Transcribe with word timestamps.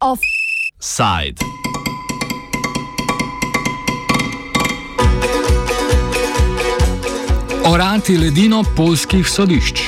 Offside. 0.00 1.44
Orati 7.64 8.16
ledino 8.16 8.64
polskih 8.76 9.28
sodišč. 9.28 9.80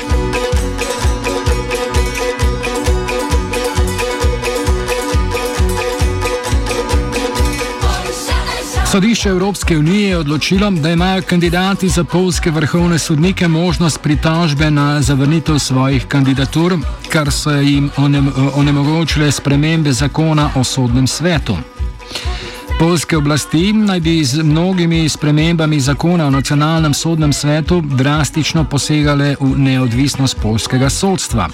Sodišče 8.91 9.29
Evropske 9.29 9.79
unije 9.79 10.09
je 10.09 10.19
odločilo, 10.19 10.71
da 10.71 10.91
imajo 10.91 11.23
kandidati 11.23 11.89
za 11.89 12.05
polske 12.05 12.51
vrhovne 12.51 12.99
sodnike 12.99 13.49
možnost 13.49 14.03
pritožbe 14.03 14.71
na 14.71 15.03
zavrnitev 15.03 15.59
svojih 15.59 16.07
kandidatur, 16.07 16.79
kar 17.09 17.33
so 17.33 17.51
jim 17.51 17.91
onemogočile 18.55 19.31
spremembe 19.33 19.93
zakona 19.93 20.51
o 20.57 20.65
sodnem 20.65 21.07
svetu. 21.07 21.57
Polske 22.79 23.17
oblasti 23.17 23.73
naj 23.73 24.01
bi 24.01 24.25
z 24.25 24.43
mnogimi 24.43 25.09
spremembami 25.09 25.81
zakona 25.81 26.27
o 26.27 26.31
nacionalnem 26.31 26.95
sodnem 26.95 27.33
svetu 27.33 27.81
drastično 27.81 28.65
posegale 28.65 29.37
v 29.41 29.59
neodvisnost 29.59 30.37
polskega 30.43 30.91
sodstva. 30.91 31.49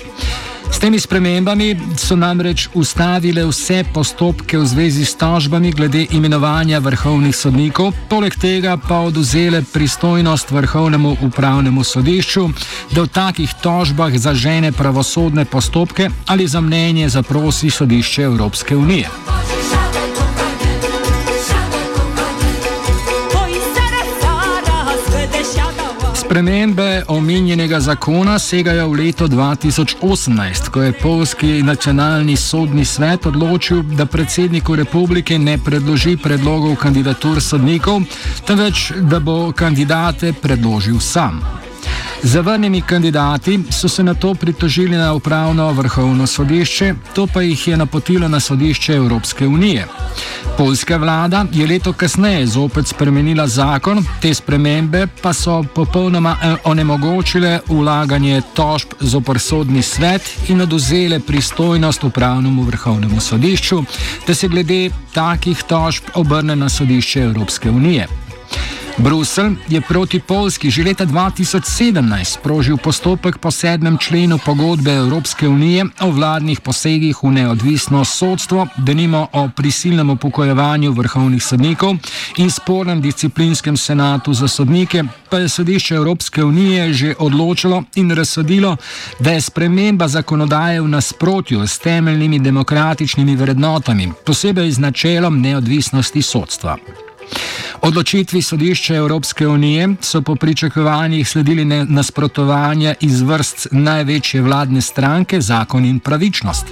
S 0.70 0.78
temi 0.78 1.00
spremembami 1.00 1.76
so 1.96 2.16
namreč 2.16 2.68
ustavile 2.74 3.44
vse 3.46 3.84
postopke 3.94 4.58
v 4.58 4.66
zvezi 4.66 5.04
s 5.04 5.16
tožbami 5.16 5.72
glede 5.72 6.06
imenovanja 6.10 6.78
vrhovnih 6.78 7.36
sodnikov, 7.36 7.92
poleg 8.08 8.34
tega 8.34 8.76
pa 8.76 9.00
oduzele 9.06 9.62
pristojnost 9.72 10.50
vrhovnemu 10.50 11.16
upravnemu 11.22 11.84
sodišču, 11.84 12.48
da 12.94 13.02
v 13.02 13.08
takih 13.08 13.54
tožbah 13.62 14.12
zažene 14.18 14.72
pravosodne 14.72 15.44
postopke 15.44 16.10
ali 16.26 16.48
za 16.48 16.60
mnenje 16.60 17.08
zaprosi 17.08 17.70
sodišče 17.70 18.22
Evropske 18.22 18.76
unije. 18.76 19.55
Spremembe 26.36 27.02
omenjenega 27.08 27.78
zakona 27.80 28.38
segajo 28.38 28.88
v 28.88 28.94
leto 28.94 29.28
2018, 29.28 30.68
ko 30.68 30.82
je 30.82 30.92
Polski 30.92 31.62
nacionalni 31.62 32.36
sodni 32.36 32.84
svet 32.84 33.26
odločil, 33.26 33.80
da 33.96 34.04
predsedniku 34.06 34.76
republike 34.76 35.38
ne 35.38 35.56
predloži 35.58 36.18
predlogov 36.20 36.76
kandidatur 36.76 37.40
sodnikov, 37.40 38.02
temveč 38.44 38.92
da 39.00 39.20
bo 39.20 39.52
kandidate 39.56 40.34
predložil 40.42 41.00
sam. 41.00 41.40
Zavrnjeni 42.22 42.82
kandidati 42.82 43.60
so 43.70 43.88
se 43.88 44.02
na 44.02 44.14
to 44.14 44.34
pritožili 44.34 44.96
na 44.96 45.14
upravno 45.14 45.72
vrhovno 45.72 46.26
sodišče, 46.26 46.94
to 47.14 47.26
pa 47.26 47.42
jih 47.42 47.68
je 47.68 47.76
napotilo 47.76 48.28
na 48.28 48.40
sodišče 48.40 48.92
Evropske 48.92 49.46
unije. 49.46 49.86
Poljska 50.58 50.96
vlada 50.96 51.44
je 51.52 51.66
leto 51.66 51.92
kasneje 51.92 52.46
zopet 52.46 52.88
spremenila 52.88 53.46
zakon, 53.46 54.04
te 54.20 54.34
spremembe 54.34 55.06
pa 55.22 55.32
so 55.32 55.62
popolnoma 55.74 56.36
eh, 56.42 56.54
onemogočile 56.64 57.60
ulaganje 57.68 58.42
tožb 58.54 58.88
z 59.00 59.14
oprsodni 59.14 59.82
svet 59.82 60.22
in 60.48 60.60
oduzele 60.60 61.20
pristojnost 61.20 62.04
upravnemu 62.04 62.62
vrhovnemu 62.62 63.20
sodišču, 63.20 63.82
da 64.26 64.34
se 64.34 64.48
glede 64.48 64.90
takih 65.14 65.62
tožb 65.62 66.02
obrne 66.14 66.56
na 66.56 66.68
sodišče 66.68 67.20
Evropske 67.20 67.70
unije. 67.70 68.25
Bruselj 68.98 69.56
je 69.68 69.80
proti 69.80 70.20
Polski 70.20 70.70
že 70.70 70.84
leta 70.84 71.04
2017 71.06 72.24
sprožil 72.24 72.76
postopek 72.76 73.38
po 73.38 73.50
sedmem 73.50 73.98
členu 73.98 74.38
pogodbe 74.38 74.90
Evropske 74.90 75.48
unije 75.48 75.84
o 76.00 76.10
vladnih 76.10 76.60
posegih 76.60 77.16
v 77.22 77.30
neodvisno 77.30 78.04
sodstvo, 78.04 78.66
denimo 78.76 79.28
o 79.32 79.48
prisilnem 79.56 80.10
upokojevanju 80.10 80.92
vrhovnih 80.92 81.42
sodnikov 81.42 81.96
in 82.36 82.50
spornem 82.50 83.00
disciplinskem 83.00 83.76
senatu 83.76 84.34
za 84.34 84.48
sodnike, 84.48 85.04
pa 85.30 85.38
je 85.38 85.48
sodišče 85.48 85.94
Evropske 85.94 86.44
unije 86.44 86.92
že 86.92 87.14
odločilo 87.18 87.82
in 87.94 88.10
razsodilo, 88.10 88.76
da 89.20 89.32
je 89.32 89.40
sprememba 89.40 90.08
zakonodaje 90.08 90.80
v 90.80 90.88
nasprotju 90.88 91.66
s 91.66 91.78
temeljnimi 91.78 92.38
demokratičnimi 92.38 93.36
vrednotami, 93.36 94.12
posebej 94.24 94.70
z 94.70 94.78
načelom 94.78 95.40
neodvisnosti 95.40 96.22
sodstva. 96.22 96.76
Odločitvi 97.82 98.42
sodišča 98.42 98.94
Evropske 98.94 99.46
unije 99.48 99.88
so 100.00 100.22
po 100.22 100.36
pričakovanjih 100.36 101.28
sledili 101.28 101.64
nasprotovanja 101.64 102.94
iz 103.00 103.20
vrst 103.20 103.68
največje 103.70 104.42
vladne 104.42 104.80
stranke 104.80 105.40
Zakon 105.40 105.84
in 105.84 106.00
pravičnost. 106.00 106.66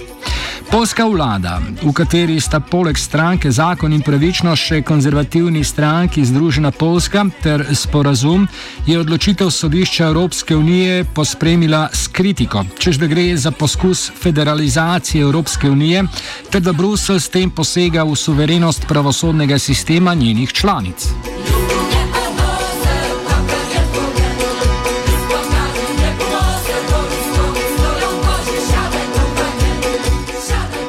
Polska 0.71 1.05
vlada, 1.05 1.61
v 1.83 1.91
kateri 1.93 2.39
sta 2.39 2.59
poleg 2.59 2.97
stranke 2.97 3.51
Zakon 3.51 3.93
in 3.93 4.01
pravičnost 4.01 4.63
še 4.63 4.81
konzervativni 4.81 5.63
stranki 5.63 6.25
Združena 6.25 6.71
Polska 6.71 7.25
ter 7.43 7.63
sporazum, 7.75 8.47
je 8.87 8.99
odločitev 8.99 9.51
sodišča 9.51 10.07
Evropske 10.07 10.55
unije 10.55 11.05
pospremila 11.13 11.89
s 11.93 12.07
kritiko, 12.07 12.65
čež 12.79 12.97
da 12.97 13.07
gre 13.07 13.37
za 13.37 13.51
poskus 13.51 14.11
federalizacije 14.21 15.23
Evropske 15.23 15.69
unije 15.69 16.03
ter 16.49 16.61
da 16.61 16.73
Bruselj 16.73 17.19
s 17.19 17.29
tem 17.29 17.51
posega 17.51 18.03
v 18.03 18.15
suverenost 18.15 18.87
pravosodnega 18.87 19.59
sistema 19.59 20.13
njenih 20.13 20.53
članic. 20.53 20.94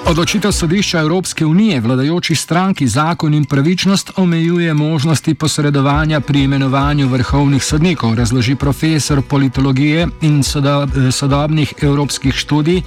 Odločitev 0.06 0.52
sodišča 0.52 1.00
Evropske 1.00 1.46
unije 1.46 1.80
vladajoči 1.80 2.34
stranki 2.34 2.86
zakon 2.88 3.34
in 3.34 3.44
pravičnost 3.44 4.10
omejuje 4.16 4.74
možnosti 4.74 5.34
posredovanja 5.34 6.20
pri 6.20 6.42
imenovanju 6.42 7.08
vrhovnih 7.08 7.64
sodnikov, 7.64 8.14
razloži 8.14 8.54
profesor 8.54 9.22
politologije 9.22 10.06
in 10.20 10.42
sodobnih 11.10 11.74
evropskih 11.82 12.34
študij 12.34 12.82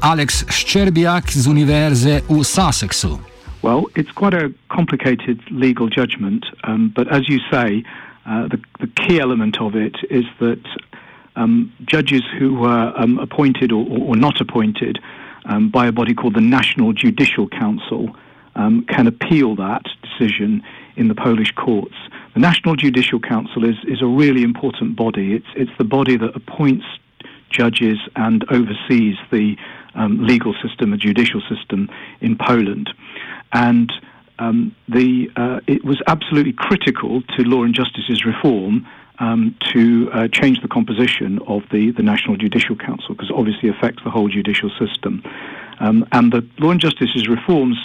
Alex 0.00 0.44
Ščerbijak 0.50 1.30
z 1.30 1.46
Univerze 1.46 2.20
v 2.28 2.42
Sussexu. 2.44 3.33
Well, 3.64 3.86
it's 3.96 4.12
quite 4.12 4.34
a 4.34 4.52
complicated 4.68 5.40
legal 5.50 5.88
judgment, 5.88 6.44
um, 6.64 6.92
but 6.94 7.10
as 7.10 7.30
you 7.30 7.38
say, 7.50 7.82
uh, 8.26 8.46
the, 8.48 8.62
the 8.78 8.88
key 8.88 9.18
element 9.18 9.58
of 9.58 9.74
it 9.74 9.96
is 10.10 10.26
that 10.38 10.62
um, 11.34 11.72
judges 11.86 12.20
who 12.38 12.56
were 12.56 12.92
um, 12.94 13.18
appointed 13.18 13.72
or, 13.72 13.86
or, 13.88 14.16
not 14.16 14.38
appointed 14.38 14.98
um, 15.46 15.70
by 15.70 15.86
a 15.86 15.92
body 15.92 16.12
called 16.12 16.34
the 16.34 16.42
National 16.42 16.92
Judicial 16.92 17.48
Council 17.48 18.14
um, 18.54 18.84
can 18.84 19.06
appeal 19.06 19.56
that 19.56 19.86
decision 20.02 20.62
in 20.96 21.08
the 21.08 21.14
Polish 21.14 21.52
courts. 21.52 21.94
The 22.34 22.40
National 22.40 22.76
Judicial 22.76 23.18
Council 23.18 23.64
is, 23.64 23.76
is 23.84 24.02
a 24.02 24.06
really 24.06 24.42
important 24.42 24.94
body. 24.94 25.32
It's, 25.32 25.48
it's 25.56 25.72
the 25.78 25.84
body 25.84 26.18
that 26.18 26.36
appoints 26.36 26.84
judges 27.48 27.96
and 28.14 28.44
oversees 28.50 29.16
the 29.30 29.56
um, 29.94 30.26
legal 30.26 30.54
system, 30.62 30.90
the 30.90 30.96
judicial 30.98 31.40
system 31.48 31.88
in 32.20 32.36
Poland. 32.36 32.90
And 33.54 33.90
um, 34.38 34.74
the, 34.88 35.30
uh, 35.36 35.60
it 35.66 35.84
was 35.84 36.02
absolutely 36.06 36.52
critical 36.52 37.22
to 37.22 37.42
Law 37.44 37.62
and 37.62 37.74
Justice's 37.74 38.24
reform 38.24 38.86
um, 39.20 39.56
to 39.72 40.10
uh, 40.12 40.28
change 40.28 40.60
the 40.60 40.68
composition 40.68 41.38
of 41.46 41.62
the, 41.70 41.92
the 41.92 42.02
National 42.02 42.36
Judicial 42.36 42.74
Council 42.74 43.14
because 43.14 43.30
obviously 43.30 43.68
affects 43.68 44.02
the 44.04 44.10
whole 44.10 44.28
judicial 44.28 44.70
system. 44.78 45.22
Um, 45.78 46.06
and 46.12 46.32
the 46.32 46.46
Law 46.58 46.72
and 46.72 46.80
Justice's 46.80 47.28
reforms 47.28 47.78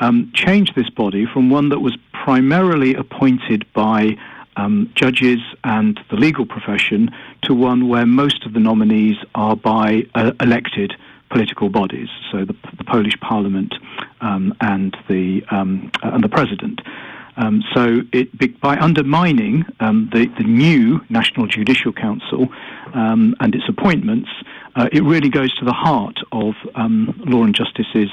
um, 0.00 0.30
changed 0.34 0.74
this 0.74 0.90
body 0.90 1.24
from 1.24 1.50
one 1.50 1.68
that 1.70 1.80
was 1.80 1.96
primarily 2.12 2.94
appointed 2.94 3.64
by 3.72 4.16
um, 4.56 4.90
judges 4.94 5.38
and 5.62 6.00
the 6.10 6.16
legal 6.16 6.46
profession 6.46 7.10
to 7.42 7.54
one 7.54 7.88
where 7.88 8.06
most 8.06 8.44
of 8.44 8.52
the 8.54 8.60
nominees 8.60 9.16
are 9.34 9.54
by 9.54 10.04
uh, 10.14 10.32
elected 10.40 10.94
political 11.30 11.68
bodies, 11.68 12.08
so 12.30 12.44
the, 12.44 12.56
the 12.78 12.84
Polish 12.84 13.18
Parliament 13.20 13.74
and 14.20 14.96
the 15.08 15.42
um, 15.50 15.90
and 16.02 16.22
the 16.22 16.28
President. 16.28 16.80
Um, 17.36 17.62
so 17.74 18.00
it, 18.12 18.60
by 18.60 18.78
undermining 18.78 19.66
um, 19.80 20.08
the, 20.10 20.26
the, 20.38 20.44
new 20.44 21.02
National 21.10 21.46
Judicial 21.46 21.92
Council 21.92 22.48
um, 22.94 23.34
and 23.40 23.54
its 23.54 23.68
appointments, 23.68 24.30
uh, 24.74 24.88
it 24.90 25.02
really 25.02 25.28
goes 25.28 25.54
to 25.56 25.66
the 25.66 25.72
heart 25.72 26.16
of 26.32 26.54
um, 26.74 27.14
Law 27.26 27.44
and 27.44 27.54
Justice's 27.54 28.10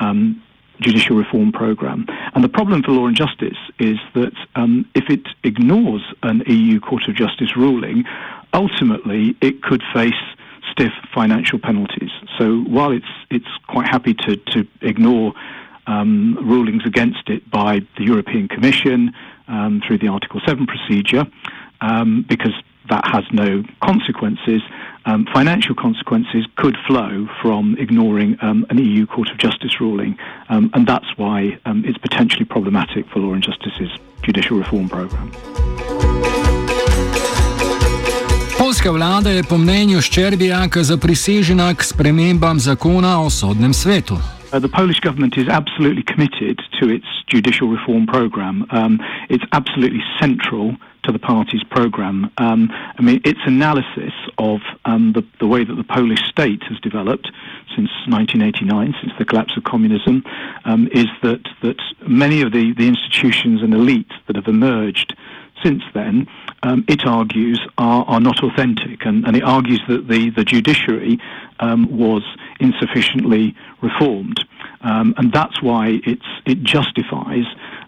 um, 0.00 0.42
judicial 0.80 1.16
reform 1.16 1.52
program. 1.52 2.06
And 2.34 2.42
the 2.42 2.48
problem 2.48 2.82
for 2.82 2.90
Law 2.90 3.06
and 3.06 3.16
Justice 3.16 3.56
is 3.78 3.98
that 4.14 4.34
um, 4.56 4.88
if 4.94 5.08
it 5.10 5.26
ignores 5.44 6.02
an 6.22 6.42
EU 6.46 6.80
Court 6.80 7.08
of 7.08 7.14
Justice 7.14 7.56
ruling, 7.56 8.04
ultimately 8.52 9.36
it 9.40 9.62
could 9.62 9.82
face 9.94 10.12
stiff 10.72 10.92
financial 11.14 11.58
penalties. 11.58 12.10
So 12.38 12.60
while 12.62 12.92
it's 12.92 13.06
it's 13.30 13.48
quite 13.68 13.88
happy 13.88 14.14
to 14.14 14.36
to 14.36 14.66
ignore 14.82 15.34
um, 15.86 16.38
rulings 16.42 16.84
against 16.84 17.28
it 17.28 17.48
by 17.50 17.80
the 17.96 18.04
European 18.04 18.48
Commission, 18.48 19.14
um, 19.48 19.82
through 19.86 19.98
the 19.98 20.08
Article 20.08 20.40
7 20.44 20.66
procedure 20.66 21.26
um, 21.80 22.24
because 22.28 22.54
that 22.88 23.04
has 23.06 23.24
no 23.32 23.64
consequences. 23.82 24.62
Um, 25.04 25.26
financial 25.32 25.74
consequences 25.74 26.46
could 26.56 26.76
flow 26.86 27.28
from 27.42 27.76
ignoring 27.78 28.36
um, 28.42 28.66
an 28.70 28.78
EU 28.78 29.06
Court 29.06 29.30
of 29.30 29.38
Justice 29.38 29.80
ruling, 29.80 30.18
um, 30.48 30.70
and 30.72 30.86
that's 30.86 31.16
why 31.16 31.58
it's 31.66 31.98
potentially 31.98 32.44
problematic 32.44 33.08
for 33.08 33.20
Law 33.20 33.32
and 33.32 33.42
Justice's 33.42 33.90
judicial 34.22 34.58
reform 34.58 34.88
program. 34.88 35.32
Vlada 38.92 39.30
je 39.30 39.42
po 39.42 39.58
mnenju 39.58 40.00
Ščerbijaka 40.00 40.80
k 41.74 41.82
spremembam 41.82 42.58
zakona 42.58 43.18
o 43.20 43.30
sodnem 43.30 43.74
svetu. 43.74 44.14
Uh, 44.52 44.60
the 44.60 44.68
Polish 44.68 45.00
government 45.00 45.36
is 45.36 45.48
absolutely 45.48 46.02
committed 46.02 46.62
to 46.78 46.88
its 46.88 47.06
judicial 47.26 47.68
reform 47.68 48.06
program. 48.06 48.64
Um, 48.70 49.00
it's 49.28 49.44
absolutely 49.52 50.02
central 50.20 50.76
to 51.02 51.12
the 51.12 51.18
party's 51.18 51.64
program. 51.64 52.30
Um, 52.38 52.70
I 52.98 53.02
mean, 53.02 53.20
its 53.24 53.40
analysis 53.46 54.14
of 54.38 54.60
um, 54.84 55.12
the, 55.14 55.22
the, 55.40 55.46
way 55.46 55.64
that 55.64 55.74
the 55.74 55.84
Polish 55.84 56.22
state 56.28 56.62
has 56.68 56.78
developed 56.80 57.30
since 57.74 57.90
1989, 58.06 58.94
since 59.00 59.12
the 59.18 59.24
collapse 59.24 59.56
of 59.56 59.64
communism, 59.64 60.22
um, 60.64 60.88
is 60.92 61.06
that, 61.22 61.42
that 61.62 61.80
many 62.06 62.42
of 62.42 62.52
the, 62.52 62.72
the 62.74 62.86
institutions 62.86 63.62
and 63.62 63.72
elites 63.72 64.14
that 64.26 64.36
have 64.36 64.46
emerged 64.46 65.16
since 65.62 65.82
then, 65.94 66.26
um, 66.62 66.84
it 66.88 67.06
argues, 67.06 67.60
are, 67.78 68.04
are 68.06 68.20
not 68.20 68.42
authentic. 68.42 69.04
And, 69.04 69.26
and, 69.26 69.36
it 69.36 69.42
argues 69.42 69.80
that 69.88 70.08
the, 70.08 70.30
the 70.30 70.44
judiciary 70.44 71.18
um, 71.60 71.96
was 71.96 72.22
insufficiently 72.60 73.54
reformed. 73.82 74.44
Um, 74.82 75.14
and 75.16 75.32
that's 75.32 75.62
why 75.62 76.00
it's, 76.04 76.26
it 76.44 76.62
justifies 76.62 77.44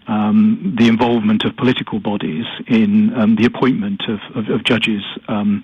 um, 0.07 0.75
the 0.77 0.87
involvement 0.87 1.45
of 1.45 1.55
political 1.55 1.99
bodies 1.99 2.45
in 2.67 3.13
um, 3.15 3.35
the 3.35 3.45
appointment 3.45 4.01
of, 4.07 4.19
of, 4.35 4.49
of 4.49 4.63
judges. 4.63 5.03
Um, 5.27 5.63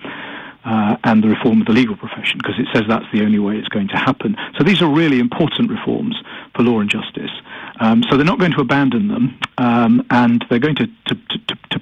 uh, 0.65 0.97
and 1.03 1.23
the 1.23 1.27
reform 1.27 1.61
of 1.61 1.67
the 1.67 1.73
legal 1.73 1.95
profession, 1.95 2.39
because 2.39 2.57
it 2.57 2.65
says 2.73 2.83
that's 2.87 3.05
the 3.13 3.21
only 3.21 3.37
way 3.37 3.55
it's 3.55 3.67
going 3.67 3.87
to 3.87 3.97
happen. 3.97 4.35
So 4.57 4.63
these 4.63 4.81
are 4.81 4.89
really 4.89 5.19
important 5.19 5.69
reforms 5.69 6.19
for 6.55 6.63
law 6.63 6.79
and 6.79 6.89
justice. 6.89 7.29
Um, 7.79 8.03
so 8.09 8.17
they're 8.17 8.25
not 8.25 8.39
going 8.39 8.53
to 8.53 8.61
abandon 8.61 9.07
them, 9.07 9.39
um, 9.57 10.05
and 10.09 10.43
they're 10.49 10.59
going 10.59 10.75
to, 10.77 10.87
to, 10.87 11.15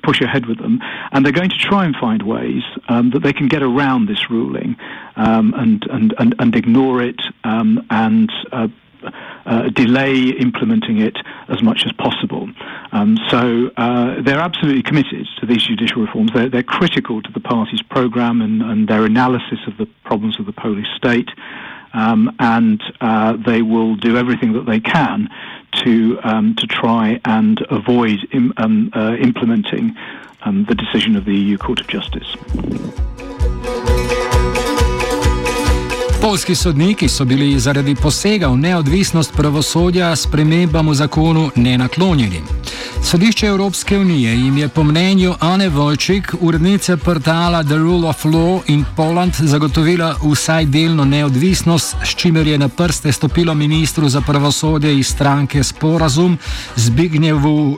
push 0.03 0.21
ahead 0.21 0.45
with 0.45 0.59
them, 0.59 0.79
and 1.11 1.25
they're 1.25 1.31
going 1.31 1.49
to 1.49 1.57
try 1.57 1.85
and 1.85 1.95
find 1.95 2.21
ways 2.23 2.63
um, 2.89 3.09
that 3.11 3.23
they 3.23 3.33
can 3.33 3.47
get 3.47 3.63
around 3.63 4.07
this 4.07 4.29
ruling 4.29 4.75
um, 5.15 5.53
and, 5.55 5.85
and, 5.89 6.13
and, 6.19 6.35
and 6.39 6.55
ignore 6.55 7.01
it 7.01 7.21
um, 7.43 7.85
and 7.89 8.31
uh, 8.51 8.67
uh, 9.45 9.69
delay 9.69 10.29
implementing 10.29 10.99
it 10.99 11.17
as 11.49 11.61
much 11.61 11.83
as 11.85 11.91
possible. 11.93 12.49
Um, 12.91 13.17
so 13.29 13.71
uh, 13.75 14.21
they're 14.21 14.39
absolutely 14.39 14.83
committed 14.83 15.27
to 15.39 15.45
these 15.45 15.63
judicial 15.63 16.01
reforms. 16.01 16.31
They're, 16.33 16.49
they're 16.49 16.63
critical 16.63 17.21
to 17.21 17.31
the 17.31 17.41
party's 17.41 17.81
programme 17.81 18.41
and, 18.41 18.61
and, 18.61 18.87
their 18.87 19.05
analysis 19.05 19.59
of 19.67 19.77
the 19.77 19.85
problems 20.05 20.39
of 20.39 20.45
the 20.45 20.53
Polish 20.53 20.87
state. 20.95 21.29
Um, 21.93 22.35
and 22.39 22.81
uh, 23.01 23.37
they 23.45 23.61
will 23.61 23.95
do 23.95 24.17
everything 24.17 24.53
that 24.53 24.65
they 24.65 24.79
can 24.79 25.29
to 25.83 26.19
um, 26.23 26.55
to 26.55 26.67
try 26.67 27.19
and 27.25 27.61
avoid 27.69 28.19
Im, 28.31 28.53
um, 28.57 28.91
uh, 28.93 29.15
implementing 29.19 29.95
um, 30.41 30.65
the 30.65 30.75
decision 30.75 31.15
of 31.15 31.25
the 31.25 31.35
EU 31.35 31.57
Court 31.57 31.79
of 31.79 31.87
Justice. 31.87 32.35
Polski 36.23 36.55
sodniki 36.55 37.09
so 37.09 37.25
bili 37.25 37.59
zaradi 37.59 37.95
posega 37.95 38.47
v 38.47 38.57
neodvisnost 38.57 39.33
pravosodja 39.35 40.15
spremembam 40.15 40.87
v 40.89 40.93
zakonu 40.95 41.49
nenaklonjeni. 41.55 42.39
Sodišče 43.03 43.47
Evropske 43.47 43.97
unije 43.97 44.31
jim 44.35 44.57
je 44.57 44.67
po 44.67 44.83
mnenju 44.83 45.33
Ane 45.39 45.69
Volčik, 45.69 46.33
urednice 46.39 46.97
portala 46.97 47.63
The 47.63 47.75
Rule 47.75 48.07
of 48.09 48.25
Law 48.25 48.61
in 48.67 48.85
Poland, 48.95 49.33
zagotovila 49.39 50.15
vsaj 50.23 50.65
delno 50.65 51.05
neodvisnost, 51.05 51.95
s 52.03 52.15
čimer 52.15 52.47
je 52.47 52.57
na 52.57 52.67
prste 52.67 53.11
stopilo 53.11 53.53
ministru 53.53 54.09
za 54.09 54.21
pravosodje 54.21 54.99
iz 54.99 55.07
stranke 55.07 55.63
Sporazum 55.63 56.37
Zbignjevu 56.75 57.77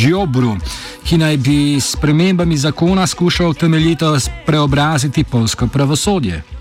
Žjobru, 0.00 0.56
ki 1.04 1.18
naj 1.18 1.36
bi 1.36 1.80
s 1.80 1.92
spremembami 1.92 2.56
zakona 2.56 3.06
skušal 3.06 3.54
temeljito 3.54 4.16
preobraziti 4.46 5.24
polsko 5.24 5.66
pravosodje. 5.66 6.57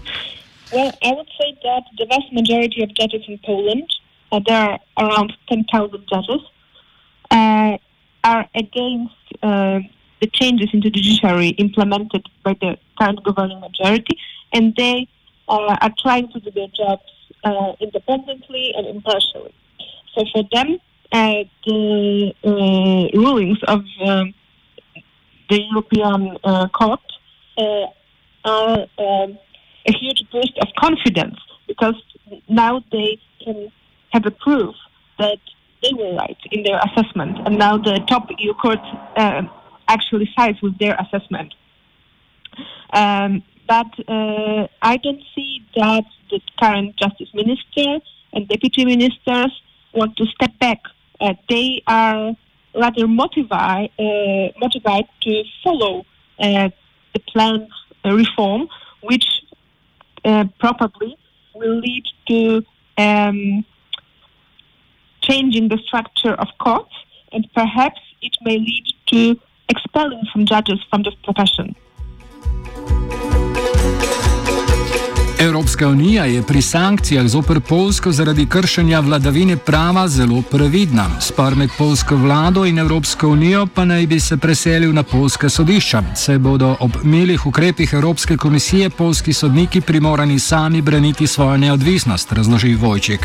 Well, 0.71 0.91
I 1.01 1.13
would 1.13 1.29
say 1.39 1.57
that 1.63 1.83
the 1.97 2.05
vast 2.05 2.31
majority 2.33 2.83
of 2.83 2.93
judges 2.93 3.23
in 3.27 3.39
Poland, 3.45 3.89
uh, 4.31 4.41
there 4.45 4.57
are 4.57 4.79
around 4.99 5.31
10,000 5.47 6.05
judges, 6.11 6.41
uh, 7.31 7.77
are 8.23 8.49
against 8.53 9.15
uh, 9.41 9.79
the 10.19 10.27
changes 10.33 10.69
in 10.73 10.81
the 10.81 10.89
judiciary 10.89 11.49
implemented 11.49 12.25
by 12.43 12.53
the 12.59 12.77
current 12.99 13.23
governing 13.23 13.61
majority, 13.61 14.17
and 14.51 14.75
they 14.75 15.07
uh, 15.47 15.77
are 15.81 15.93
trying 15.99 16.29
to 16.33 16.39
do 16.41 16.51
their 16.51 16.67
jobs 16.67 17.03
uh, 17.45 17.71
independently 17.79 18.73
and 18.75 18.87
impartially. 18.87 19.53
So 20.13 20.25
for 20.33 20.43
them, 20.51 20.79
uh, 21.13 21.43
the 21.65 22.33
rulings 23.13 23.59
of 23.67 23.85
um, 24.01 24.33
the 25.49 25.61
European 25.61 26.37
Court 26.73 26.99
are 28.43 28.85
um, 28.97 29.37
a 29.88 29.94
huge 29.94 30.24
boost 30.31 30.57
of 30.62 30.68
confidence 30.78 31.38
because 31.68 31.95
now 32.50 32.84
they 32.92 33.19
can 33.44 33.72
have 34.12 34.25
a 34.25 34.31
proof 34.31 34.75
that 35.19 35.39
they 35.81 35.92
were 35.94 36.16
right 36.16 36.38
in 36.51 36.63
their 36.63 36.80
assessment, 36.80 37.38
and 37.45 37.57
now 37.57 37.78
the 37.78 38.00
top 38.07 38.28
EU 38.38 38.54
court 38.54 38.80
uh, 39.16 39.44
actually 39.88 40.30
sides 40.36 40.62
with 40.62 40.78
their 40.80 40.98
assessment. 41.00 41.54
Um, 42.94 43.44
but 43.68 43.88
uh, 44.07 44.68
I 44.81 44.98
don't 44.98 45.22
see 45.36 45.66
that 45.75 46.06
the 46.31 46.39
current 46.60 46.95
justice 46.98 47.30
minister 47.34 48.00
and 48.34 48.48
deputy 48.48 48.86
ministers 48.86 49.51
want 49.94 50.16
to 50.18 50.25
step 50.25 50.57
back. 50.60 50.81
Uh, 51.19 51.34
they 51.50 51.84
are 51.88 52.34
rather 52.75 53.07
motivated, 53.07 53.92
uh, 54.00 54.57
motivated 54.60 55.10
to 55.22 55.44
follow 55.63 56.06
uh, 56.39 56.69
the 57.13 57.19
planned 57.31 57.68
reform, 58.06 58.68
which 59.01 59.25
uh, 60.27 60.45
probably 60.59 61.18
will 61.56 61.79
lead 61.79 62.06
to 62.27 62.63
um, 62.97 63.65
changing 65.21 65.69
the 65.69 65.77
structure 65.88 66.33
of 66.33 66.47
courts, 66.59 66.94
and 67.31 67.47
perhaps 67.56 68.00
it 68.21 68.35
may 68.41 68.57
lead 68.57 68.85
to 69.07 69.39
expelling 69.69 70.21
some 70.33 70.45
judges 70.45 70.79
from 70.89 71.03
the 71.03 71.12
profession. 71.24 71.75
Evropska 75.39 75.88
unija 75.88 76.25
je 76.25 76.44
pri 76.48 76.62
sankcijah 76.62 77.27
zoper 77.27 77.60
Polsko 77.70 78.12
zaradi 78.12 78.46
kršenja 78.50 79.00
vladavine 79.00 79.58
prava 79.65 80.08
zelo 80.08 80.41
previdna. 80.51 81.06
Spor 81.22 81.56
med 81.56 81.70
polsko 81.77 82.15
vlado 82.15 82.65
in 82.65 82.79
Evropsko 82.79 83.27
unijo 83.29 83.67
pa 83.75 83.86
naj 83.86 84.08
bi 84.08 84.20
se 84.20 84.38
preselil 84.38 84.94
na 84.94 85.03
polska 85.03 85.50
sodišča. 85.50 86.01
Se 86.15 86.39
bodo 86.39 86.75
ob 86.79 86.91
milih 87.03 87.46
ukrepih 87.46 87.94
Evropske 87.94 88.38
komisije 88.38 88.89
polski 88.89 89.34
sodniki 89.34 89.82
primorani 89.82 90.39
sami 90.39 90.82
braniti 90.82 91.27
svojo 91.27 91.58
neodvisnost, 91.58 92.32
razloži 92.32 92.75
Vojček. 92.75 93.22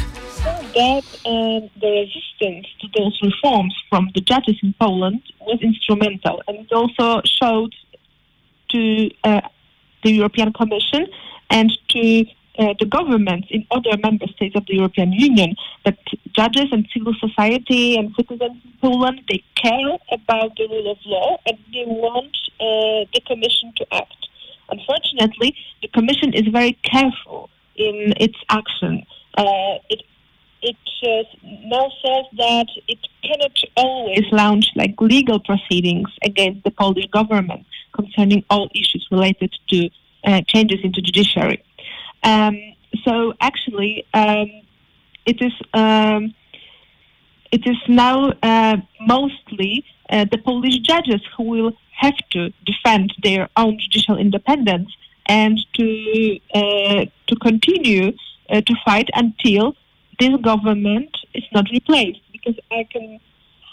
That 0.80 1.04
uh, 1.04 1.68
the 1.82 1.90
resistance 2.02 2.66
to 2.80 2.86
those 2.98 3.16
reforms 3.28 3.74
from 3.88 4.02
the 4.14 4.22
judges 4.30 4.58
in 4.62 4.72
Poland 4.78 5.20
was 5.48 5.58
instrumental, 5.70 6.36
and 6.46 6.56
it 6.64 6.72
also 6.72 7.08
showed 7.38 7.72
to 8.72 8.80
uh, 9.28 9.40
the 10.02 10.10
European 10.20 10.52
Commission 10.52 11.02
and 11.52 11.70
to 11.90 12.24
uh, 12.58 12.74
the 12.80 12.86
governments 12.86 13.48
in 13.50 13.66
other 13.70 13.96
member 14.02 14.26
states 14.26 14.56
of 14.56 14.66
the 14.66 14.74
European 14.74 15.12
Union 15.12 15.54
that 15.84 15.98
judges 16.32 16.66
and 16.72 16.86
civil 16.92 17.14
society 17.20 17.96
and 17.96 18.14
citizens 18.16 18.56
in 18.64 18.72
Poland 18.80 19.20
they 19.28 19.42
care 19.54 19.92
about 20.10 20.56
the 20.56 20.66
rule 20.68 20.90
of 20.90 20.98
law 21.06 21.38
and 21.46 21.58
they 21.72 21.84
want 21.86 22.36
uh, 22.60 23.08
the 23.14 23.20
Commission 23.26 23.72
to 23.76 23.86
act. 23.94 24.28
Unfortunately, 24.68 25.54
the 25.82 25.88
Commission 25.88 26.32
is 26.34 26.46
very 26.48 26.72
careful 26.82 27.48
in 27.76 28.14
its 28.18 28.38
action. 28.48 29.04
Uh, 29.36 29.78
it 29.88 30.02
it 30.62 30.76
now 31.64 31.90
says 32.04 32.24
that 32.36 32.68
it 32.86 32.98
cannot 33.24 33.58
always 33.76 34.24
launch 34.30 34.66
like 34.76 34.94
legal 35.00 35.40
proceedings 35.40 36.08
against 36.24 36.62
the 36.62 36.70
Polish 36.70 37.06
government 37.06 37.66
concerning 37.92 38.44
all 38.48 38.68
issues 38.74 39.06
related 39.10 39.52
to 39.70 39.90
uh, 40.24 40.40
changes 40.46 40.80
into 40.82 41.00
judiciary. 41.00 41.62
Um, 42.22 42.58
so 43.04 43.34
actually, 43.40 44.06
um, 44.14 44.50
it 45.26 45.40
is 45.40 45.52
um, 45.74 46.34
it 47.50 47.66
is 47.66 47.76
now 47.88 48.32
uh, 48.42 48.76
mostly 49.00 49.84
uh, 50.08 50.24
the 50.30 50.38
Polish 50.38 50.78
judges 50.78 51.20
who 51.36 51.44
will 51.44 51.72
have 51.92 52.16
to 52.30 52.50
defend 52.64 53.12
their 53.22 53.48
own 53.56 53.78
judicial 53.78 54.16
independence 54.16 54.90
and 55.26 55.58
to 55.74 56.38
uh, 56.54 57.04
to 57.26 57.36
continue 57.36 58.12
uh, 58.50 58.60
to 58.60 58.74
fight 58.84 59.08
until 59.14 59.76
this 60.18 60.34
government 60.40 61.16
is 61.34 61.44
not 61.52 61.66
replaced. 61.70 62.20
Because 62.32 62.58
I 62.70 62.86
can 62.90 63.20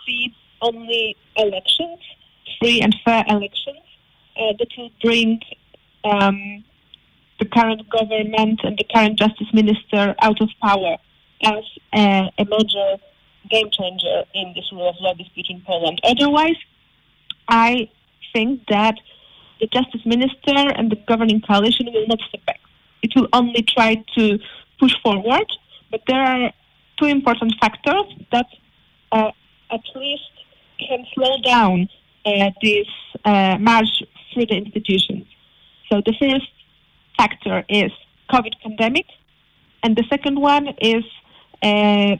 see 0.05 0.33
only 0.61 1.15
elections, 1.35 1.99
free 2.59 2.81
and 2.81 2.95
fair 3.05 3.23
elections, 3.27 3.83
uh, 4.37 4.53
that 4.59 4.67
will 4.77 4.91
bring 5.01 5.41
um, 6.03 6.63
the 7.39 7.45
current 7.45 7.89
government 7.89 8.59
and 8.63 8.77
the 8.77 8.85
current 8.93 9.17
justice 9.17 9.47
minister 9.53 10.15
out 10.21 10.41
of 10.41 10.49
power 10.61 10.97
as 11.43 11.63
a, 11.93 12.31
a 12.37 12.45
major 12.45 12.97
game 13.49 13.69
changer 13.71 14.23
in 14.33 14.53
this 14.55 14.65
rule 14.71 14.89
of 14.89 14.95
law 14.99 15.13
dispute 15.13 15.47
in 15.49 15.61
Poland. 15.61 15.99
Otherwise, 16.03 16.57
I 17.47 17.89
think 18.33 18.61
that 18.69 18.95
the 19.59 19.67
justice 19.67 20.05
minister 20.05 20.55
and 20.55 20.91
the 20.91 20.97
governing 21.07 21.41
coalition 21.41 21.87
will 21.91 22.07
not 22.07 22.19
step 22.27 22.45
back. 22.45 22.59
It 23.01 23.11
will 23.15 23.27
only 23.33 23.63
try 23.63 24.03
to 24.17 24.39
push 24.79 24.93
forward, 25.01 25.45
but 25.91 26.01
there 26.07 26.21
are 26.21 26.51
two 26.97 27.05
important 27.05 27.53
factors 27.59 28.05
that 28.31 28.45
uh, 29.11 29.31
at 29.71 29.81
least 29.95 30.31
can 30.79 31.05
slow 31.13 31.37
down 31.43 31.89
uh, 32.25 32.51
this 32.61 32.87
uh, 33.25 33.57
march 33.59 34.03
through 34.33 34.45
the 34.45 34.55
institutions. 34.55 35.25
So 35.89 36.01
the 36.05 36.13
first 36.19 36.51
factor 37.17 37.65
is 37.67 37.91
COVID 38.29 38.53
pandemic, 38.61 39.05
and 39.83 39.95
the 39.95 40.03
second 40.09 40.39
one 40.39 40.67
is 40.79 41.03
uh, 41.63 42.15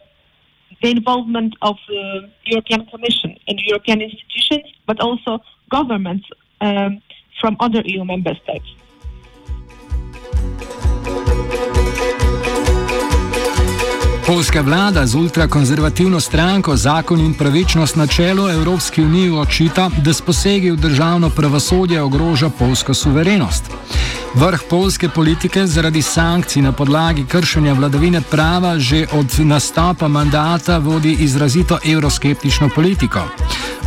the 0.81 0.89
involvement 0.89 1.55
of 1.61 1.75
the 1.87 2.29
European 2.45 2.85
Commission 2.87 3.37
and 3.47 3.59
European 3.59 4.01
institutions, 4.01 4.65
but 4.87 4.99
also 4.99 5.39
governments 5.69 6.27
um, 6.61 7.01
from 7.39 7.55
other 7.59 7.81
EU 7.85 8.03
member 8.03 8.33
states. 8.43 8.67
Polska 14.29 14.61
vlada 14.61 15.07
z 15.07 15.15
ultrakonzervativno 15.15 16.19
stranko 16.19 16.75
Zakon 16.77 17.19
in 17.19 17.33
pravičnost 17.33 17.95
na 17.95 18.07
čelu 18.07 18.49
Evropski 18.49 19.03
uniji 19.03 19.31
očita, 19.31 19.89
da 20.05 20.13
s 20.13 20.21
posegi 20.21 20.71
v 20.71 20.75
državno 20.75 21.29
pravosodje 21.29 22.01
ogroža 22.01 22.49
polsko 22.49 22.93
suverenost. 22.93 23.63
Vrh 24.35 24.61
polske 24.69 25.09
politike 25.09 25.67
zaradi 25.67 26.01
sankcij 26.01 26.61
na 26.61 26.71
podlagi 26.71 27.25
kršenja 27.25 27.73
vladavine 27.73 28.21
prava 28.21 28.79
že 28.79 29.07
od 29.13 29.39
nastopa 29.39 30.07
mandata 30.07 30.77
vodi 30.77 31.17
izrazito 31.19 31.79
euroskeptično 31.85 32.69
politiko. 32.75 33.19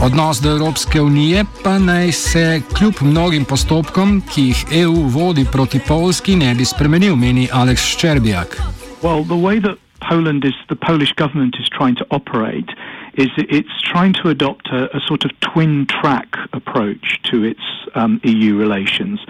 Odnos 0.01 0.41
do 0.41 0.51
Evropske 0.51 1.01
unije 1.01 1.45
pa 1.65 1.79
naj 1.79 2.13
se 2.13 2.63
kljub 2.75 2.95
mnogim 3.01 3.45
postopkom, 3.45 4.23
ki 4.35 4.43
jih 4.43 4.65
EU 4.73 5.07
vodi 5.07 5.47
proti 5.53 5.79
Polski, 5.79 6.37
ne 6.37 6.55
bi 6.55 6.65
spremenil, 6.65 7.17
meni 7.17 7.49
Aleks 7.53 7.83
Ščerbijak. 7.83 8.59
Well, 9.03 9.83
Poland 10.09 10.45
is 10.45 10.55
the 10.69 10.77
Polish 10.77 11.13
government 11.13 11.57
is 11.59 11.69
trying 11.69 11.97
to 11.97 12.07
operate 12.11 12.69
is 13.15 13.29
it's 13.37 13.81
trying 13.83 14.13
to 14.15 14.29
adopt 14.29 14.69
a, 14.69 14.95
a 14.97 15.01
sort 15.01 15.25
of 15.25 15.31
twin 15.41 15.87
track 15.87 16.35
approach 16.53 17.21
to 17.25 17.45
its 17.45 17.61
um, 17.95 18.21
EU 18.25 18.57
relations. 18.57 19.21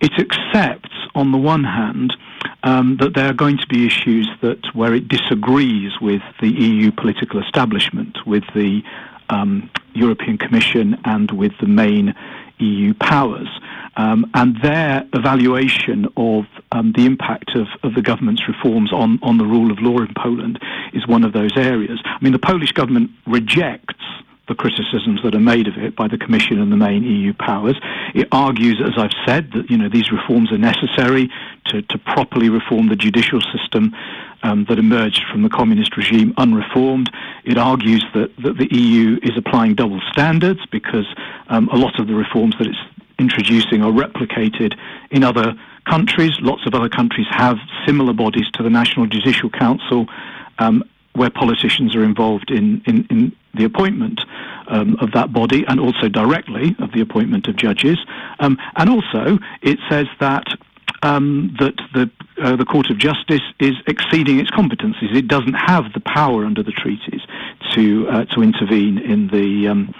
It 0.00 0.12
accepts, 0.18 0.90
on 1.14 1.32
the 1.32 1.38
one 1.38 1.64
hand, 1.64 2.16
um, 2.62 2.98
that 3.00 3.14
there 3.14 3.28
are 3.28 3.34
going 3.34 3.58
to 3.58 3.66
be 3.66 3.86
issues 3.86 4.28
that 4.42 4.74
where 4.74 4.94
it 4.94 5.08
disagrees 5.08 5.92
with 6.00 6.22
the 6.40 6.48
EU 6.48 6.92
political 6.92 7.40
establishment, 7.42 8.18
with 8.26 8.44
the 8.54 8.82
um, 9.30 9.70
European 9.94 10.36
Commission, 10.38 10.98
and 11.04 11.30
with 11.30 11.52
the 11.60 11.68
main 11.68 12.14
EU 12.58 12.94
powers. 12.94 13.48
Um, 13.96 14.30
and 14.34 14.56
their 14.62 15.06
evaluation 15.12 16.06
of 16.16 16.44
um, 16.72 16.92
the 16.96 17.04
impact 17.04 17.54
of, 17.54 17.66
of 17.82 17.94
the 17.94 18.02
government's 18.02 18.42
reforms 18.48 18.92
on, 18.92 19.18
on 19.22 19.38
the 19.38 19.44
rule 19.44 19.70
of 19.70 19.78
law 19.80 19.98
in 19.98 20.12
Poland 20.16 20.58
is 20.94 21.06
one 21.06 21.24
of 21.24 21.32
those 21.32 21.56
areas. 21.56 22.00
I 22.04 22.18
mean, 22.22 22.32
the 22.32 22.38
Polish 22.38 22.72
government 22.72 23.10
rejects 23.26 23.94
the 24.48 24.54
criticisms 24.54 25.20
that 25.22 25.34
are 25.34 25.40
made 25.40 25.68
of 25.68 25.78
it 25.78 25.94
by 25.94 26.08
the 26.08 26.18
Commission 26.18 26.60
and 26.60 26.72
the 26.72 26.76
main 26.76 27.04
EU 27.04 27.32
powers. 27.32 27.78
It 28.14 28.28
argues, 28.32 28.82
as 28.84 28.98
I've 28.98 29.14
said, 29.24 29.52
that 29.52 29.70
you 29.70 29.78
know 29.78 29.88
these 29.88 30.10
reforms 30.10 30.50
are 30.52 30.58
necessary 30.58 31.30
to, 31.66 31.82
to 31.82 31.98
properly 31.98 32.48
reform 32.48 32.88
the 32.88 32.96
judicial 32.96 33.40
system 33.40 33.94
um, 34.42 34.66
that 34.68 34.78
emerged 34.78 35.22
from 35.30 35.42
the 35.42 35.48
communist 35.48 35.96
regime 35.96 36.34
unreformed. 36.36 37.10
It 37.44 37.56
argues 37.56 38.04
that, 38.14 38.36
that 38.42 38.58
the 38.58 38.68
EU 38.76 39.18
is 39.22 39.32
applying 39.36 39.74
double 39.74 40.00
standards 40.10 40.60
because 40.70 41.06
um, 41.48 41.68
a 41.68 41.76
lot 41.76 42.00
of 42.00 42.08
the 42.08 42.14
reforms 42.14 42.56
that 42.58 42.66
it's 42.66 42.78
introducing 43.18 43.82
are 43.82 43.92
replicated 43.92 44.76
in 45.10 45.24
other 45.24 45.54
countries. 45.88 46.32
Lots 46.40 46.66
of 46.66 46.74
other 46.74 46.88
countries 46.88 47.26
have 47.30 47.58
similar 47.86 48.12
bodies 48.12 48.50
to 48.54 48.62
the 48.62 48.70
National 48.70 49.06
Judicial 49.06 49.50
Council 49.50 50.06
um, 50.58 50.84
where 51.14 51.30
politicians 51.30 51.94
are 51.94 52.04
involved 52.04 52.50
in, 52.50 52.82
in, 52.86 53.06
in 53.10 53.36
the 53.54 53.64
appointment 53.64 54.20
um, 54.68 54.96
of 55.00 55.12
that 55.12 55.32
body 55.32 55.64
and 55.68 55.78
also 55.78 56.08
directly 56.08 56.74
of 56.78 56.92
the 56.92 57.00
appointment 57.00 57.48
of 57.48 57.56
judges. 57.56 57.98
Um, 58.38 58.56
and 58.76 58.88
also, 58.88 59.38
it 59.60 59.78
says 59.90 60.06
that 60.20 60.46
um, 61.02 61.54
that 61.58 61.74
the 61.94 62.10
uh, 62.40 62.56
the 62.56 62.64
Court 62.64 62.88
of 62.90 62.98
Justice 62.98 63.42
is 63.58 63.74
exceeding 63.86 64.38
its 64.38 64.50
competencies. 64.50 65.14
It 65.14 65.28
doesn't 65.28 65.54
have 65.54 65.92
the 65.92 66.00
power 66.00 66.44
under 66.44 66.62
the 66.62 66.72
treaties 66.72 67.20
to 67.74 68.08
uh, 68.08 68.24
to 68.26 68.42
intervene 68.42 68.98
in 68.98 69.28
the 69.28 69.68
um, 69.68 69.94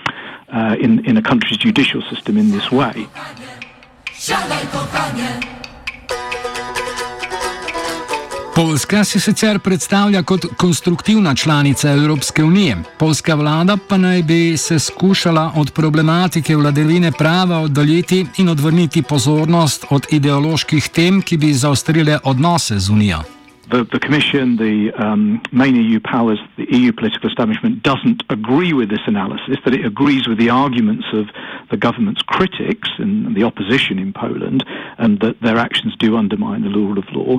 uh, 0.52 0.84
in 0.84 1.00
in 1.06 1.16
a 1.16 1.22
country's 1.22 1.58
judicial 1.64 2.02
system 2.10 2.36
in 2.36 2.50
this 2.50 2.68
way. 2.70 3.06
Poljska 8.54 9.04
se 9.04 9.20
sicer 9.20 9.58
predstavlja 9.58 10.22
kot 10.22 10.46
konstruktivna 10.56 11.34
članica 11.34 11.90
Evropske 11.90 12.44
unije. 12.44 12.76
Poljska 12.98 13.34
vlada 13.34 13.76
pa 13.88 13.96
naj 13.96 14.22
bi 14.22 14.56
se 14.56 14.78
skušala 14.78 15.52
od 15.56 15.72
problematike 15.72 16.56
vladavine 16.56 17.12
prava 17.12 17.58
oddaljiti 17.58 18.26
in 18.36 18.48
odvrniti 18.48 19.02
pozornost 19.02 19.84
od 19.90 20.06
ideoloških 20.10 20.88
tem, 20.88 21.22
ki 21.22 21.36
bi 21.36 21.54
zaostrile 21.54 22.18
odnose 22.24 22.78
z 22.78 22.90
unijo. 22.90 23.41
The, 23.72 23.84
the 23.90 23.98
Commission, 23.98 24.56
the 24.56 24.92
um, 24.92 25.40
main 25.50 25.74
EU 25.76 25.98
powers, 25.98 26.38
the 26.58 26.66
EU 26.70 26.92
political 26.92 27.30
establishment 27.30 27.82
doesn't 27.82 28.22
agree 28.28 28.74
with 28.74 28.90
this 28.90 29.00
analysis, 29.06 29.56
that 29.64 29.72
it 29.72 29.86
agrees 29.86 30.28
with 30.28 30.36
the 30.36 30.50
arguments 30.50 31.06
of 31.14 31.28
the 31.70 31.78
government's 31.78 32.20
critics 32.20 32.90
and 32.98 33.34
the 33.34 33.44
opposition 33.44 33.98
in 33.98 34.12
Poland, 34.12 34.62
and 34.98 35.20
that 35.20 35.40
their 35.40 35.56
actions 35.56 35.96
do 35.98 36.18
undermine 36.18 36.62
the 36.62 36.68
rule 36.68 36.98
of 36.98 37.06
law. 37.12 37.38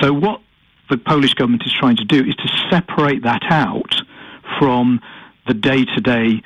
So, 0.00 0.12
what 0.14 0.40
the 0.88 0.96
Polish 0.96 1.34
government 1.34 1.64
is 1.66 1.72
trying 1.72 1.96
to 1.96 2.04
do 2.04 2.24
is 2.24 2.34
to 2.36 2.48
separate 2.70 3.22
that 3.24 3.42
out 3.50 3.94
from 4.58 5.02
the 5.46 5.54
day 5.54 5.84
to 5.84 6.00
day 6.00 6.42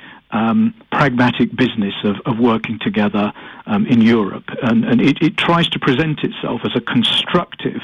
pragmatic 0.91 1.55
business 1.55 1.93
of, 2.03 2.17
of 2.25 2.39
working 2.39 2.77
together 2.79 3.31
um, 3.65 3.85
in 3.87 4.01
Europe. 4.01 4.43
And, 4.61 4.83
and 4.85 5.01
it, 5.01 5.17
it, 5.21 5.37
tries 5.37 5.69
to 5.69 5.79
present 5.79 6.19
itself 6.23 6.61
as 6.65 6.71
a 6.75 6.81
constructive 6.81 7.81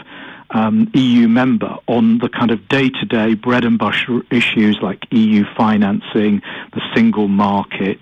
um, 0.51 0.89
EU 0.93 1.27
member 1.27 1.77
on 1.87 2.19
the 2.19 2.29
kind 2.29 2.51
of 2.51 2.67
day 2.67 2.89
to 2.89 3.05
day 3.05 3.33
bread 3.33 3.65
and 3.65 3.77
butter 3.77 4.21
issues 4.31 4.79
like 4.81 5.03
EU 5.11 5.43
financing, 5.57 6.41
the 6.73 6.81
single 6.93 7.27
market, 7.27 7.99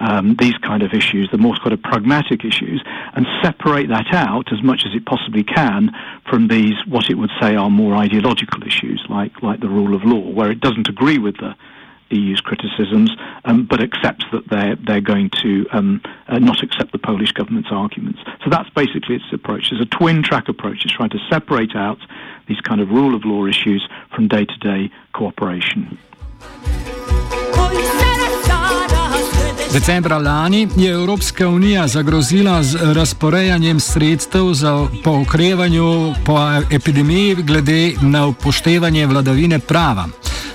um, 0.00 0.36
these 0.36 0.56
kind 0.58 0.82
of 0.82 0.92
issues, 0.92 1.28
the 1.30 1.38
more 1.38 1.56
sort 1.56 1.72
of 1.72 1.82
pragmatic 1.82 2.44
issues, 2.44 2.82
and 3.14 3.26
separate 3.42 3.88
that 3.88 4.12
out 4.12 4.52
as 4.52 4.62
much 4.62 4.84
as 4.86 4.94
it 4.94 5.04
possibly 5.06 5.42
can 5.42 5.90
from 6.28 6.48
these, 6.48 6.74
what 6.86 7.10
it 7.10 7.14
would 7.14 7.30
say 7.40 7.56
are 7.56 7.70
more 7.70 7.96
ideological 7.96 8.62
issues, 8.62 9.04
like, 9.08 9.42
like 9.42 9.60
the 9.60 9.68
rule 9.68 9.94
of 9.94 10.04
law, 10.04 10.30
where 10.30 10.50
it 10.50 10.60
doesn't 10.60 10.88
agree 10.88 11.18
with 11.18 11.36
the 11.38 11.54
EU's 12.10 12.40
criticisms, 12.40 13.10
um, 13.44 13.66
but 13.66 13.80
accepts 13.80 14.24
that 14.32 14.48
they're, 14.48 14.76
they're 14.76 15.00
going 15.00 15.30
to 15.42 15.66
um, 15.72 16.00
uh, 16.28 16.38
not 16.38 16.62
accept 16.62 16.92
the 16.92 16.98
Polish 16.98 17.32
government's 17.32 17.70
arguments. 17.70 18.20
So 18.44 18.50
that's 18.50 18.70
basically 18.70 19.16
its 19.16 19.32
approach. 19.32 19.72
It's 19.72 19.80
a 19.80 19.96
twin 19.98 20.22
track 20.22 20.48
approach. 20.48 20.84
It's 20.84 20.94
trying 20.94 21.10
to 21.10 21.18
separate 21.30 21.74
out 21.76 21.98
these 22.46 22.60
kind 22.60 22.80
of 22.80 22.90
rule 22.90 23.14
of 23.14 23.24
law 23.24 23.46
issues 23.46 23.86
from 24.14 24.28
day 24.28 24.44
to 24.44 24.58
day 24.58 24.90
cooperation. 25.12 25.98
Decembra 29.72 30.18
lani 30.18 30.68
je 30.76 30.92
Evropska 30.92 31.48
unija 31.48 31.86
zagrozila 31.86 32.62
z 32.62 32.78
razporejanjem 32.94 33.80
sredstev 33.80 34.52
za 34.52 34.86
po 35.04 35.10
okrevanju 35.10 36.14
po 36.26 36.38
epidemiji 36.72 37.34
glede 37.34 37.92
na 38.02 38.26
upoštevanje 38.26 39.06
vladavine 39.06 39.58
prava. 39.58 40.08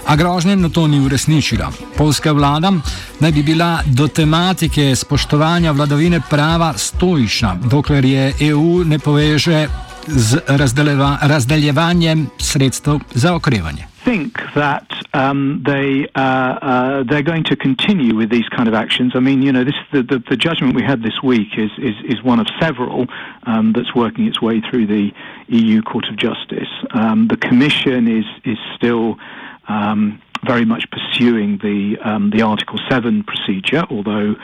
A 0.08 0.16
grožnje 0.16 0.56
na 0.56 0.70
to 0.70 0.88
ni 0.88 1.00
uresničila. 1.00 1.72
Polska 1.98 2.32
vlada 2.32 2.72
naj 3.20 3.32
bi 3.32 3.44
bila 3.44 3.80
do 3.86 4.08
tematike 4.08 4.96
spoštovanja 4.96 5.72
vladavine 5.72 6.22
prava 6.30 6.74
stoična, 6.78 7.56
dokler 7.72 8.06
je 8.06 8.34
EU 8.40 8.84
ne 8.84 9.00
poveže 9.00 9.68
z 10.08 10.40
razdeljevanjem 11.22 12.28
sredstev 12.38 13.00
za 13.14 13.36
okrevanje. 13.36 13.94
think 14.04 14.38
that 14.56 14.88
um, 15.14 15.64
they 15.66 16.08
uh, 16.16 16.20
uh, 16.20 17.04
they're 17.04 17.24
going 17.24 17.44
to 17.46 17.56
continue 17.56 18.16
with 18.16 18.30
these 18.30 18.48
kind 18.56 18.68
of 18.68 18.74
actions. 18.74 19.14
I 19.16 19.20
mean, 19.20 19.42
you 19.42 19.52
know, 19.52 19.64
this 19.64 19.76
the, 19.92 20.04
the, 20.04 20.24
the 20.30 20.38
judgment 20.38 20.76
we 20.76 20.84
had 20.84 21.04
this 21.04 21.22
week 21.24 21.58
is 21.58 21.72
is, 21.78 21.96
is 22.06 22.24
one 22.24 22.40
of 22.40 22.48
several 22.60 23.08
um, 23.44 23.74
that's 23.74 23.96
working 23.96 24.28
its 24.28 24.42
way 24.42 24.62
through 24.62 24.88
the 24.88 25.12
EU 25.48 25.82
Court 25.82 26.06
of 26.10 26.18
Justice. 26.18 26.70
Um, 26.92 27.28
the 27.28 27.38
Commission 27.38 28.08
is 28.08 28.26
is 28.44 28.58
still 28.76 29.18
um, 29.68 30.22
very 30.46 30.66
much 30.66 30.86
pursuing 30.92 31.58
the 31.60 31.98
um, 32.04 32.30
the 32.30 32.42
Article 32.42 32.80
Seven 32.90 33.24
procedure, 33.24 33.86
although. 33.90 34.36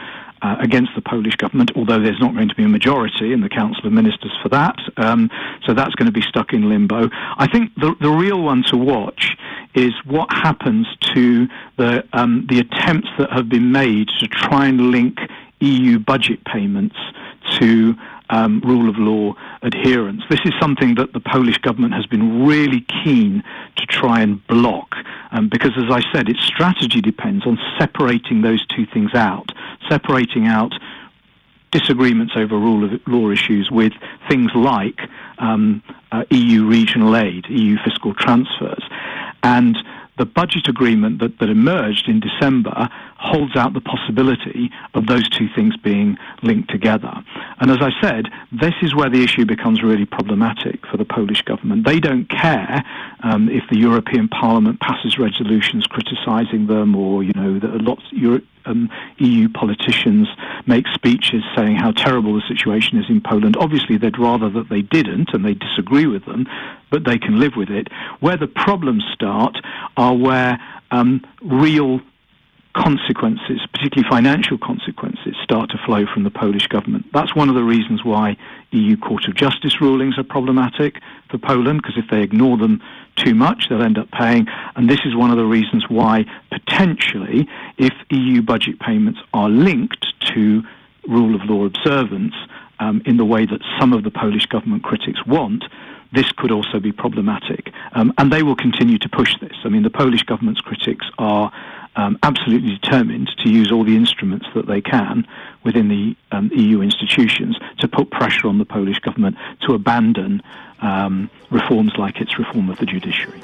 Uh, 0.42 0.56
against 0.62 0.90
the 0.96 1.02
Polish 1.02 1.36
government, 1.36 1.70
although 1.76 2.00
there's 2.00 2.22
not 2.22 2.34
going 2.34 2.48
to 2.48 2.56
be 2.56 2.64
a 2.64 2.70
majority 2.70 3.34
in 3.34 3.42
the 3.42 3.50
Council 3.50 3.86
of 3.86 3.92
Ministers 3.92 4.32
for 4.42 4.48
that. 4.48 4.78
Um, 4.96 5.30
so 5.66 5.74
that's 5.74 5.94
going 5.96 6.06
to 6.06 6.14
be 6.14 6.22
stuck 6.22 6.54
in 6.54 6.70
limbo. 6.70 7.10
I 7.12 7.46
think 7.52 7.76
the, 7.76 7.94
the 8.00 8.10
real 8.10 8.42
one 8.42 8.64
to 8.68 8.78
watch 8.78 9.36
is 9.74 9.92
what 10.06 10.32
happens 10.32 10.88
to 11.14 11.50
the, 11.76 12.08
um, 12.14 12.48
the 12.50 12.60
attempts 12.60 13.10
that 13.18 13.34
have 13.34 13.50
been 13.50 13.74
made 13.74 14.08
to 14.20 14.28
try 14.30 14.68
and 14.68 14.92
link 14.92 15.20
EU 15.60 16.00
budget 16.00 16.46
payments 16.46 16.96
to 17.60 17.96
um, 18.30 18.62
rule 18.62 18.90
of 18.90 18.98
law 18.98 19.34
adherence. 19.62 20.22
This 20.30 20.40
is 20.46 20.54
something 20.60 20.96
that 20.96 21.14
the 21.14 21.20
Polish 21.20 21.58
government 21.58 21.94
has 21.94 22.06
been 22.06 22.46
really 22.46 22.86
keen 23.04 23.44
to 23.76 23.86
try 23.86 24.22
and 24.22 24.46
block 24.48 24.96
um, 25.32 25.50
because, 25.50 25.72
as 25.78 25.92
I 25.92 26.02
said, 26.14 26.30
its 26.30 26.44
strategy 26.44 27.02
depends 27.02 27.46
on 27.46 27.58
separating 27.78 28.42
those 28.42 28.66
two 28.68 28.86
things 28.86 29.14
out, 29.14 29.52
separating 29.90 30.48
out 30.48 30.74
disagreements 31.72 32.34
over 32.36 32.58
rule 32.58 32.84
of 32.84 33.00
law 33.08 33.30
issues 33.30 33.70
with 33.72 33.94
things 34.28 34.52
like 34.56 35.00
um, 35.38 35.84
uh, 36.12 36.24
EU 36.32 36.66
regional 36.66 37.16
aid, 37.16 37.46
EU 37.50 37.78
fiscal 37.84 38.14
transfers. 38.14 38.84
And 39.44 39.78
the 40.20 40.26
budget 40.26 40.68
agreement 40.68 41.20
that, 41.20 41.40
that 41.40 41.50
emerged 41.50 42.10
in 42.10 42.20
December 42.20 42.90
holds 43.18 43.56
out 43.56 43.74
the 43.74 43.82
possibility 43.82 44.70
of 44.94 45.08
those 45.08 45.28
two 45.30 45.48
things 45.56 45.76
being 45.78 46.18
linked 46.44 46.70
together. 46.70 47.14
And 47.60 47.72
as 47.72 47.78
I 47.82 47.90
said, 48.02 48.26
this 48.52 48.74
is 48.82 48.94
where 48.94 49.10
the 49.10 49.24
issue 49.24 49.46
becomes 49.46 49.82
really 49.82 50.06
problematic 50.06 50.86
for 50.86 50.98
the 50.98 51.06
Polish 51.06 51.42
government. 51.42 51.86
They 51.86 52.00
don't 52.00 52.30
care 52.30 52.84
um, 53.22 53.50
if 53.50 53.64
the 53.70 53.78
European 53.78 54.28
Parliament 54.28 54.80
passes 54.80 55.18
resolutions 55.18 55.86
criticising 55.88 56.68
them 56.68 56.96
or, 56.96 57.24
you 57.24 57.34
know, 57.36 57.60
that 57.60 57.82
lots 57.82 58.04
Euro- 58.12 58.42
um, 58.66 58.90
EU 59.18 59.50
politicians 59.50 60.28
make 60.66 60.86
speeches 60.94 61.44
saying 61.56 61.76
how 61.76 61.92
terrible 61.92 62.34
the 62.36 62.48
situation 62.48 62.98
is 62.98 63.10
in 63.10 63.22
Poland. 63.22 63.58
Obviously, 63.58 63.98
they'd 63.98 64.20
rather 64.20 64.50
that 64.50 64.70
they 64.70 64.82
didn't 64.82 65.34
and 65.34 65.44
they 65.44 65.54
disagree 65.54 66.06
with 66.06 66.26
them, 66.26 66.48
but 66.90 67.04
they 67.06 67.18
can 67.18 67.40
live 67.40 67.54
with 67.56 67.70
it. 67.70 67.88
Where 68.20 68.38
the 68.38 68.48
problems 68.48 69.04
start 69.14 69.58
are 69.98 70.16
where 70.16 70.60
um, 70.92 71.26
real 71.42 72.02
consequences, 72.74 73.62
particularly 73.74 74.08
financial 74.10 74.58
consequences, 74.58 75.36
start 75.44 75.70
to 75.72 75.78
flow 75.86 76.06
from 76.14 76.24
the 76.24 76.30
Polish 76.30 76.68
government. 76.68 77.06
That's 77.14 77.36
one 77.36 77.50
of 77.50 77.56
the 77.56 77.64
reasons 77.64 78.04
why 78.04 78.38
EU 78.72 78.96
Court 78.98 79.28
of 79.28 79.36
Justice 79.36 79.82
rulings 79.82 80.18
are 80.18 80.24
problematic 80.24 81.02
for 81.30 81.38
Poland, 81.38 81.82
because 81.82 81.98
if 81.98 82.10
they 82.10 82.22
ignore 82.22 82.58
them 82.58 82.82
too 83.16 83.34
much, 83.34 83.68
they'll 83.70 83.82
end 83.82 83.98
up 83.98 84.12
paying. 84.12 84.48
And 84.76 84.90
this 84.90 85.00
is 85.06 85.16
one 85.16 85.32
of 85.32 85.38
the 85.38 85.46
reasons 85.46 85.86
why, 85.90 86.26
potentially, 86.52 87.48
if 87.78 87.94
EU 88.12 88.42
budget 88.42 88.80
payments 88.80 89.20
are 89.34 89.50
linked 89.50 90.06
to 90.34 90.64
rule 91.08 91.36
of 91.36 91.42
law 91.50 91.66
observance 91.66 92.36
um, 92.80 93.02
in 93.06 93.18
the 93.18 93.26
way 93.26 93.46
that 93.46 93.62
some 93.80 93.94
of 93.94 94.04
the 94.04 94.12
Polish 94.12 94.46
government 94.46 94.84
critics 94.84 95.26
want, 95.26 95.64
this 96.12 96.32
could 96.34 96.52
also 96.52 96.80
be 96.80 96.92
problematic. 96.92 97.72
Um, 97.94 98.14
and 98.18 98.32
they 98.32 98.44
will 98.44 98.56
continue 98.56 98.98
to 99.00 99.10
push 99.10 99.38
this. 99.40 99.54
I 99.64 99.70
mean, 99.70 99.84
the 99.84 99.90
Polish 99.90 100.24
government's 100.24 100.62
critics 100.62 101.06
are 101.18 101.52
um, 102.00 102.18
absolutely 102.24 102.74
determined 102.82 103.30
to 103.44 103.50
use 103.50 103.70
all 103.74 103.84
the 103.84 103.98
instruments 104.04 104.48
that 104.56 104.68
they 104.68 104.82
can 104.82 105.28
within 105.66 105.88
the 105.96 106.06
um, 106.36 106.50
EU 106.56 106.82
institutions 106.82 107.54
to 107.80 107.88
put 107.88 108.10
pressure 108.20 108.48
on 108.48 108.58
the 108.58 108.66
Polish 108.66 109.00
government 109.00 109.36
to 109.66 109.74
abandon 109.74 110.42
um, 110.82 111.30
reforms 111.52 111.94
like 111.98 112.16
its 112.22 112.40
reform 112.40 112.70
of 112.70 112.78
the 112.80 112.86
judiciary. 112.86 113.42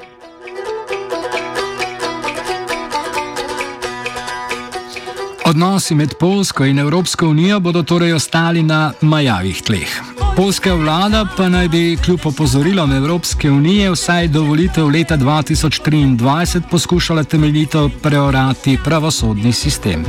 Odnosi 5.46 5.96
med 5.96 6.14
Polsko 6.20 6.64
in 6.66 6.80
Evropsko 6.80 7.28
unijo 7.28 7.60
bodo 7.60 7.84
torej 7.84 8.14
ostali 8.14 8.64
na 8.64 8.94
majavih 9.02 9.62
tleh. 9.62 10.15
Polska 10.36 10.74
vlada 10.74 11.26
pa 11.38 11.50
naj 11.50 11.68
bi 11.68 11.98
kljub 12.06 12.20
opozorilom 12.26 12.92
Evropske 12.92 13.52
unije 13.52 13.92
vsaj 13.92 14.28
do 14.28 14.42
volitev 14.44 14.88
leta 14.88 15.18
2023 15.18 16.62
poskušala 16.72 17.24
temeljito 17.24 17.90
preorati 18.04 18.78
pravosodni 18.84 19.54
sistem. 19.54 20.06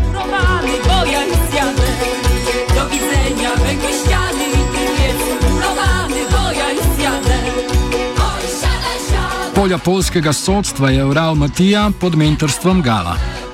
Polja 9.54 9.78
polskega 9.78 10.32
sodstva 10.32 10.90
je 10.90 11.04
ural 11.04 11.34
Matija 11.34 11.90
pod 12.00 12.16
mentorstvom 12.16 12.82
Gala. 12.82 13.45